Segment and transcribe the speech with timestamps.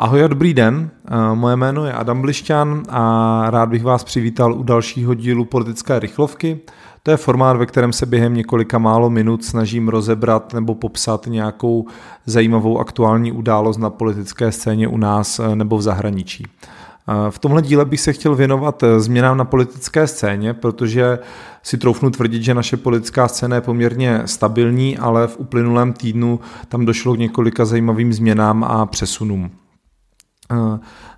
[0.00, 4.54] Ahoj a dobrý den, eh, moje jméno je Adam Blišťan a rád bych vás přivítal
[4.54, 6.60] u dalšího dílu politické rychlovky.
[7.02, 11.86] To je formát, ve kterém se během několika málo minut snažím rozebrat nebo popsat nějakou
[12.26, 16.44] zajímavou aktuální událost na politické scéně u nás eh, nebo v zahraničí.
[16.46, 21.18] Eh, v tomhle díle bych se chtěl věnovat změnám na politické scéně, protože
[21.62, 26.84] si troufnu tvrdit, že naše politická scéna je poměrně stabilní, ale v uplynulém týdnu tam
[26.84, 29.50] došlo k několika zajímavým změnám a přesunům.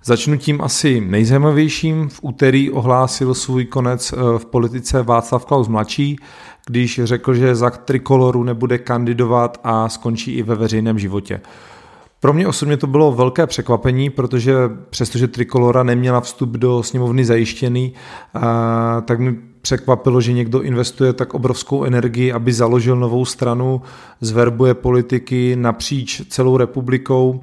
[0.03, 2.09] Začnu tím asi nejzajímavějším.
[2.09, 6.17] V úterý ohlásil svůj konec eh, v politice Václav Klaus mladší,
[6.67, 11.41] když řekl, že za trikoloru nebude kandidovat a skončí i ve veřejném životě.
[12.19, 14.53] Pro mě osobně to bylo velké překvapení, protože
[14.89, 17.93] přestože Trikolora neměla vstup do sněmovny zajištěný,
[19.05, 23.81] tak mi překvapilo, že někdo investuje tak obrovskou energii, aby založil novou stranu,
[24.21, 27.41] zverbuje politiky napříč celou republikou,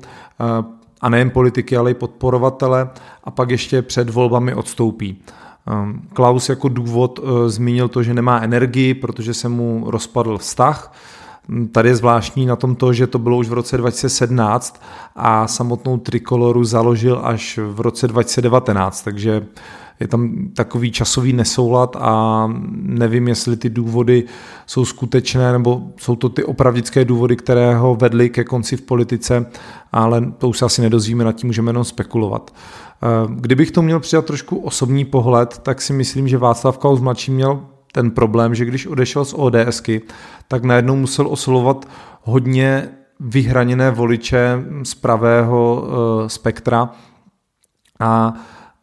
[1.00, 2.90] a nejen politiky, ale i podporovatele
[3.24, 5.22] a pak ještě před volbami odstoupí.
[5.70, 10.92] Ehm, Klaus jako důvod eh, zmínil to, že nemá energii, protože se mu rozpadl vztah.
[11.48, 14.82] Hm, tady je zvláštní na tom to, že to bylo už v roce 2017
[15.16, 19.46] a samotnou trikoloru založil až v roce 2019, takže
[20.00, 24.24] je tam takový časový nesoulad a nevím, jestli ty důvody
[24.66, 29.46] jsou skutečné, nebo jsou to ty opravdické důvody, které ho vedly ke konci v politice,
[29.92, 32.50] ale to už se asi nedozvíme, nad tím můžeme jenom spekulovat.
[33.02, 37.30] Eh, kdybych to měl přidat trošku osobní pohled, tak si myslím, že Václav Klaus mladší
[37.30, 37.60] měl
[37.92, 40.02] ten problém, že když odešel z ODSky,
[40.48, 41.88] tak najednou musel oslovovat
[42.22, 42.88] hodně
[43.20, 46.90] vyhraněné voliče z pravého uh, spektra
[48.00, 48.34] a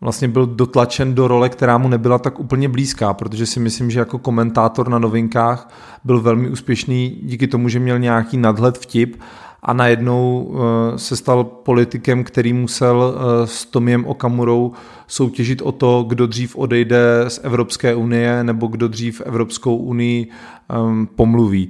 [0.05, 3.99] vlastně byl dotlačen do role, která mu nebyla tak úplně blízká, protože si myslím, že
[3.99, 9.21] jako komentátor na novinkách byl velmi úspěšný díky tomu, že měl nějaký nadhled vtip
[9.63, 14.71] a najednou eh, se stal politikem, který musel eh, s Tomiem Okamurou
[15.07, 20.29] soutěžit o to, kdo dřív odejde z Evropské unie nebo kdo dřív Evropskou unii
[20.69, 21.69] ehm, pomluví.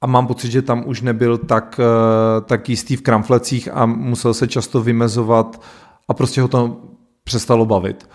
[0.00, 4.34] A mám pocit, že tam už nebyl tak, eh, tak jistý v kramflecích a musel
[4.34, 5.60] se často vymezovat
[6.08, 6.93] a prostě ho to
[7.24, 8.08] přestalo bavit.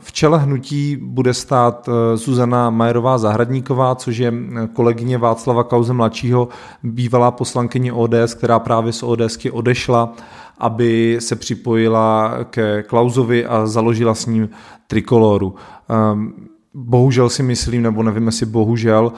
[0.00, 4.32] V čele hnutí bude stát e, Zuzana Majerová Zahradníková, což je
[4.72, 6.48] kolegyně Václava Kauze mladšího,
[6.82, 10.12] bývalá poslankyně ODS, která právě z ODSky odešla,
[10.58, 14.48] aby se připojila ke Klauzovi a založila s ním
[14.86, 15.54] trikoloru.
[15.88, 16.32] Ehm,
[16.74, 19.12] bohužel si myslím, nebo nevím jestli bohužel,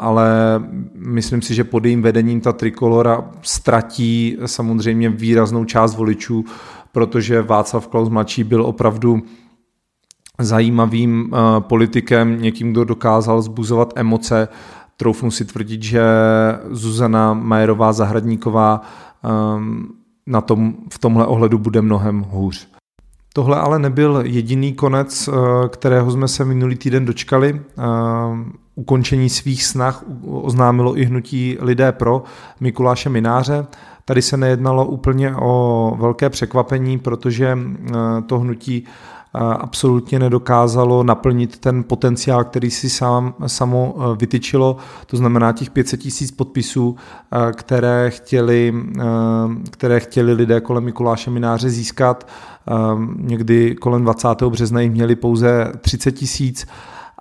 [0.00, 0.28] ale
[0.94, 6.44] myslím si, že pod jejím vedením ta trikolora ztratí samozřejmě výraznou část voličů,
[6.98, 9.22] protože Václav Klaus mladší byl opravdu
[10.40, 14.48] zajímavým uh, politikem, někým, kdo dokázal zbuzovat emoce.
[14.96, 16.02] Troufnu si tvrdit, že
[16.70, 18.82] Zuzana Majerová Zahradníková
[19.22, 19.88] um,
[20.26, 22.68] na tom, v tomhle ohledu bude mnohem hůř.
[23.32, 25.28] Tohle ale nebyl jediný konec,
[25.68, 27.60] kterého jsme se minulý týden dočkali.
[28.74, 32.22] Ukončení svých snah oznámilo i hnutí Lidé pro
[32.60, 33.66] Mikuláše Mináře.
[34.08, 37.92] Tady se nejednalo úplně o velké překvapení, protože eh,
[38.26, 44.76] to hnutí eh, absolutně nedokázalo naplnit ten potenciál, který si sám, samo eh, vytyčilo,
[45.06, 46.96] to znamená těch 500 tisíc podpisů,
[47.52, 48.74] které chtěli,
[49.70, 52.28] které chtěli lidé kolem Mikuláše Mináře získat.
[53.16, 54.28] Někdy kolem 20.
[54.42, 56.66] března jich měli pouze 30 tisíc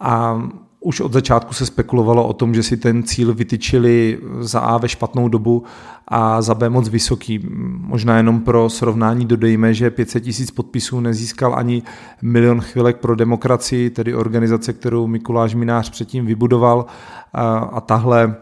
[0.02, 0.42] a
[0.80, 4.90] už od začátku se spekulovalo o tom, že si ten cíl vytyčili za A ve
[4.90, 5.64] špatnou dobu
[6.08, 7.48] a za B moc vysoký.
[7.80, 11.84] Možná jenom pro srovnání dodejme, že 500 tisíc podpisů nezískal ani
[12.22, 16.86] milion chvilek pro demokracii, tedy organizace, kterou Mikuláš Minář předtím vybudoval
[17.34, 18.36] a, tahle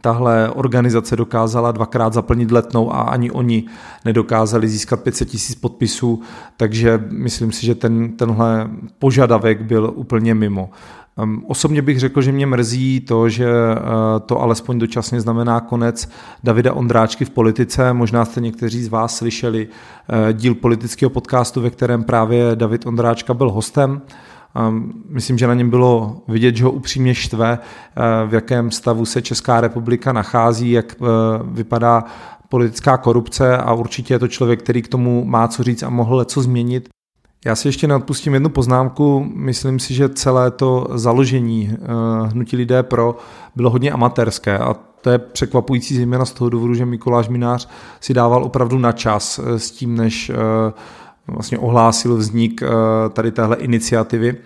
[0.00, 3.64] tahle organizace dokázala dvakrát zaplnit letnou a ani oni
[4.04, 6.22] nedokázali získat 500 tisíc podpisů,
[6.56, 10.70] takže myslím si, že ten, tenhle požadavek byl úplně mimo.
[11.46, 13.80] Osobně bych řekl, že mě mrzí to, že eh,
[14.26, 16.08] to alespoň dočasně znamená konec
[16.44, 17.92] Davida Ondráčky v politice.
[17.92, 19.68] Možná jste někteří z vás slyšeli
[20.28, 24.02] eh, díl politického podcastu, ve kterém právě David Ondráčka byl hostem.
[25.08, 29.22] Myslím, že na něm bylo vidět, že ho upřímně štve, eh, v jakém stavu se
[29.22, 30.96] Česká republika nachází, jak
[31.44, 32.04] vypadá
[32.48, 36.24] politická korupce a určitě je to člověk, který k tomu má co říct a mohl
[36.24, 36.88] co změnit.
[37.44, 39.32] Já si ještě neodpustím jednu poznámku.
[39.34, 43.16] Myslím si, že celé to založení uh, Hnutí lidé pro
[43.56, 47.68] bylo hodně amatérské a to je překvapující zejména z toho důvodu, že Mikuláš Minář
[48.00, 50.36] si dával opravdu na čas uh, s tím, než uh,
[51.34, 52.62] vlastně ohlásil vznik
[53.12, 54.36] tady téhle iniciativy.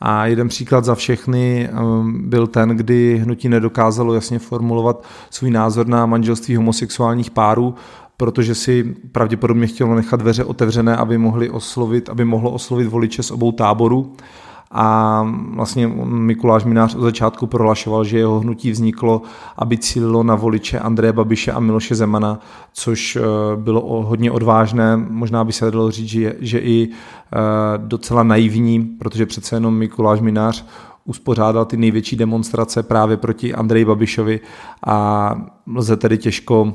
[0.00, 1.70] A jeden příklad za všechny
[2.20, 7.74] byl ten, kdy hnutí nedokázalo jasně formulovat svůj názor na manželství homosexuálních párů.
[8.16, 13.30] Protože si pravděpodobně chtělo nechat dveře otevřené, aby mohli oslovit, aby mohlo oslovit voliče z
[13.30, 14.12] obou táborů.
[14.76, 15.22] A
[15.54, 19.22] vlastně Mikuláš Minář od začátku prohlašoval, že jeho hnutí vzniklo,
[19.56, 22.40] aby cílilo na voliče Andreje Babiše a Miloše Zemana,
[22.72, 23.20] což eh,
[23.56, 27.38] bylo hodně odvážné, možná by se dalo říct, že, že i eh,
[27.76, 30.66] docela naivní, protože přece jenom Mikuláš Minář
[31.04, 34.40] uspořádal ty největší demonstrace právě proti Andreji Babišovi
[34.86, 35.34] a
[35.74, 36.74] lze tedy těžko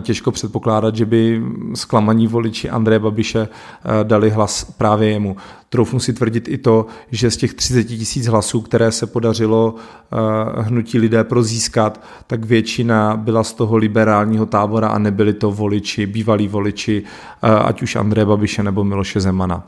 [0.00, 1.42] těžko předpokládat, že by
[1.74, 5.36] zklamaní voliči Andreje Babiše eh, dali hlas právě jemu.
[5.68, 10.62] Troufnu si tvrdit i to, že z těch 30 tisíc hlasů, které se podařilo eh,
[10.62, 16.48] hnutí lidé prozískat, tak většina byla z toho liberálního tábora a nebyli to voliči, bývalí
[16.48, 17.02] voliči,
[17.42, 19.64] ať už Andreje Babiše nebo Miloše Zemana.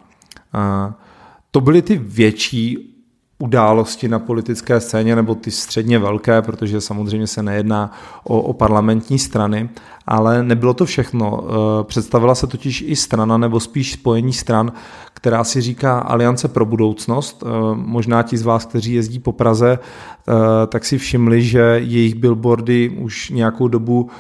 [1.51, 2.94] To byly ty větší
[3.39, 7.93] události na politické scéně, nebo ty středně velké, protože samozřejmě se nejedná
[8.25, 9.69] o, o parlamentní strany,
[10.07, 11.45] ale nebylo to všechno.
[11.45, 14.73] Eh, představila se totiž i strana, nebo spíš spojení stran,
[15.15, 17.43] která si říká Aliance pro budoucnost.
[17.47, 22.15] Eh, možná ti z vás, kteří jezdí po Praze, eh, tak si všimli, že jejich
[22.15, 24.11] billboardy už nějakou dobu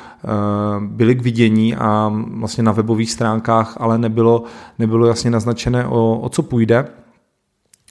[0.80, 4.42] byly k vidění a vlastně na webových stránkách, ale nebylo,
[4.78, 7.03] nebylo jasně naznačené, o, o co půjde.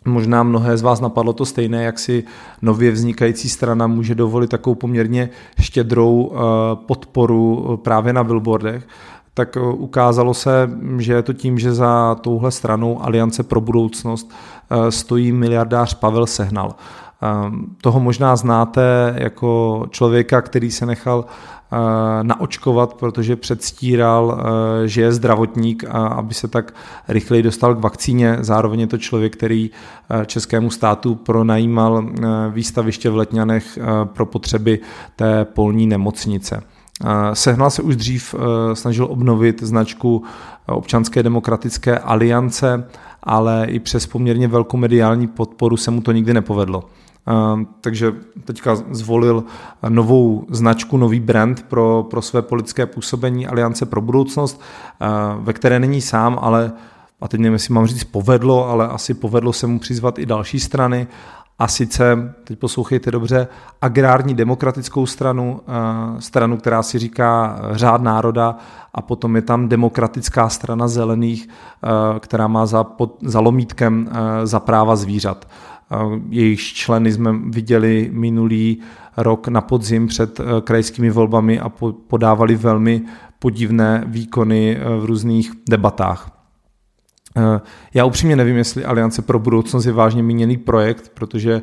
[0.05, 2.23] Možná mnohé z vás napadlo to stejné, jak si
[2.61, 5.29] nově vznikající strana může dovolit takovou poměrně
[5.61, 6.37] štědrou eh,
[6.75, 8.87] podporu eh, právě na billboardech
[9.33, 14.31] tak eh, ukázalo se, že je to tím, že za touhle stranou Aliance pro budoucnost
[14.89, 16.75] stojí miliardář Pavel Sehnal.
[17.81, 21.25] Toho možná znáte jako člověka, který se nechal
[21.73, 26.73] Eh, naočkovat, protože předstíral, eh, že je zdravotník a aby se tak
[27.07, 28.37] rychleji dostal k vakcíně.
[28.39, 29.71] Zároveň je to člověk, který
[30.09, 32.05] eh, českému státu pronajímal
[32.49, 34.79] výstaviště v Letňanech pro potřeby
[35.15, 36.63] té polní nemocnice.
[37.33, 38.35] Sehnal se už dřív,
[38.73, 40.23] snažil obnovit značku
[40.65, 42.87] občanské demokratické aliance,
[43.23, 46.83] ale i přes poměrně velkou mediální podporu se mu to nikdy nepovedlo.
[47.81, 48.13] Takže
[48.43, 49.43] teďka zvolil
[49.89, 54.61] novou značku, nový brand pro, pro své politické působení Aliance pro budoucnost,
[55.39, 56.71] ve které není sám, ale
[57.21, 60.59] a teď nevím, jestli mám říct povedlo, ale asi povedlo se mu přizvat i další
[60.59, 61.07] strany
[61.59, 63.47] a sice, teď poslouchejte dobře,
[63.81, 68.57] agrární demokratickou stranu, ehm, stranu, která si říká řád národa
[68.93, 71.49] a potom je tam demokratická strana zelených,
[72.19, 74.09] která má za, pod, za lomítkem
[74.43, 75.47] za práva zvířat.
[76.29, 78.81] Jejich členy jsme viděli minulý
[79.17, 81.69] rok na podzim před eh, krajskými volbami a
[82.07, 83.01] podávali velmi
[83.39, 86.42] podivné výkony eh, v různých debatách.
[87.37, 87.61] Eh,
[87.93, 91.61] já upřímně nevím, jestli Aliance pro budoucnost je vážně míněný projekt, protože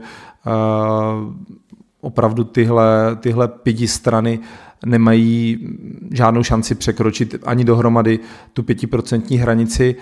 [2.00, 4.38] opravdu tyhle, tyhle pěti strany
[4.86, 5.68] nemají
[6.10, 8.18] žádnou šanci překročit ani dohromady
[8.52, 9.96] tu pětiprocentní hranici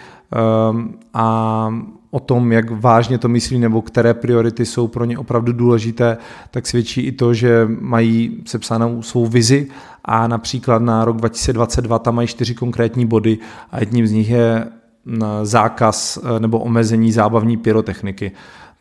[1.15, 1.75] a
[2.11, 6.17] o tom, jak vážně to myslí nebo které priority jsou pro ně opravdu důležité,
[6.51, 9.67] tak svědčí i to, že mají sepsanou svou vizi
[10.05, 13.39] a například na rok 2022 tam mají čtyři konkrétní body
[13.71, 14.67] a jedním z nich je
[15.43, 18.33] zákaz eh, nebo omezení zábavní pyrotechniky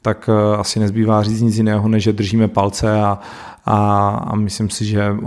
[0.01, 3.19] tak eh, asi nezbývá říct nic jiného, než že držíme palce a,
[3.65, 5.23] a, a myslím si, že eh,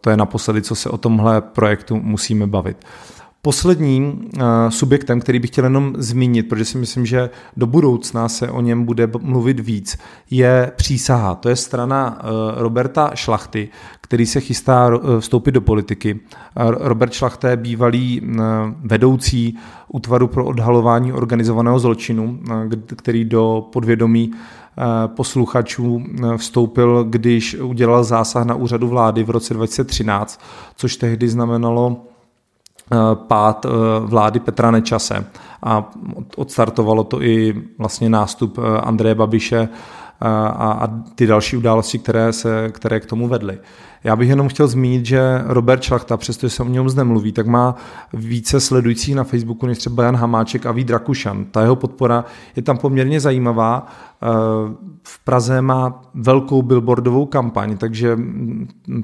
[0.00, 2.76] to je naposledy, co se o tomhle projektu musíme bavit.
[3.42, 8.50] Posledním uh, subjektem, který bych chtěl jenom zmínit, protože si myslím, že do budoucna se
[8.50, 9.98] o něm bude mluvit víc,
[10.30, 11.34] je přísaha.
[11.34, 13.68] To je strana uh, Roberta Šlachty,
[14.00, 16.20] který se chystá uh, vstoupit do politiky.
[16.56, 18.22] Robert Šlachta je bývalý
[18.80, 22.38] vedoucí útvaru pro odhalování organizovaného zločinu,
[22.96, 24.30] který do podvědomí
[25.06, 26.04] posluchačů
[26.36, 30.40] vstoupil, když udělal zásah na úřadu vlády v roce 2013,
[30.76, 32.17] což tehdy znamenalo Eh,
[33.14, 33.68] pád eh,
[34.00, 35.24] vlády Petra Nečase
[35.62, 35.90] a
[36.36, 39.68] odstartovalo to i vlastně nástup eh, Andreje Babiše
[40.20, 43.58] a, a ty další události, které, se, které k tomu vedly.
[44.04, 47.46] Já bych jenom chtěl zmínit, že Robert Šlachta, přestože se o něm zde mluví, tak
[47.46, 47.74] má
[48.12, 51.44] více sledujících na Facebooku než třeba Jan Hamáček a Vít Rakušan.
[51.44, 52.24] Ta jeho podpora
[52.56, 53.86] je tam poměrně zajímavá.
[55.02, 58.18] V Praze má velkou billboardovou kampaň, takže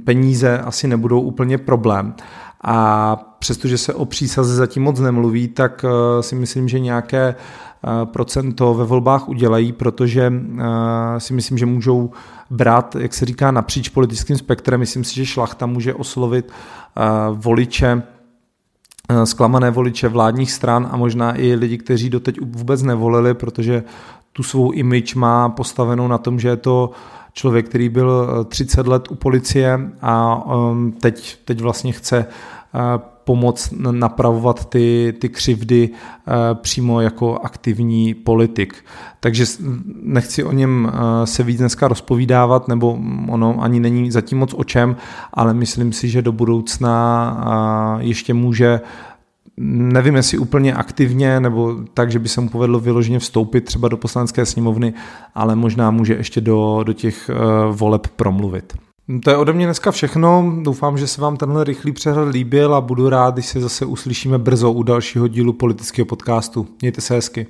[0.04, 2.14] peníze asi nebudou úplně problém.
[2.64, 8.06] A přestože se o přísaze zatím moc nemluví, tak eh, si myslím, že nějaké eh,
[8.06, 12.10] procento ve volbách udělají, protože eh, si myslím, že můžou
[12.50, 14.80] brát, jak se říká, napříč politickým spektrem.
[14.80, 16.52] Myslím si, že šlachta může oslovit
[17.32, 18.02] voliče
[19.24, 23.84] zklamané voliče vládních stran a možná i lidi, kteří doteď vůbec nevolili, protože
[24.32, 26.90] tu svou image má postavenou na tom, že je to
[27.34, 30.44] člověk, který byl 30 let u policie a
[31.00, 32.26] teď, teď vlastně chce
[33.24, 35.90] pomoct napravovat ty, ty křivdy
[36.54, 38.84] přímo jako aktivní politik.
[39.20, 39.44] Takže
[40.02, 40.92] nechci o něm
[41.24, 42.98] se víc dneska rozpovídávat, nebo
[43.28, 44.96] ono ani není zatím moc o čem,
[45.32, 48.80] ale myslím si, že do budoucna ještě může
[49.56, 53.96] nevím, jestli úplně aktivně, nebo tak, že by se mu povedlo vyloženě vstoupit třeba do
[53.96, 54.94] poslanecké sněmovny,
[55.34, 58.72] ale možná může ještě do, do těch uh, voleb promluvit.
[59.24, 60.54] To je ode mě dneska všechno.
[60.62, 64.38] Doufám, že se vám tenhle rychlý přehled líbil a budu rád, když se zase uslyšíme
[64.38, 66.66] brzo u dalšího dílu politického podcastu.
[66.80, 67.46] Mějte se hezky.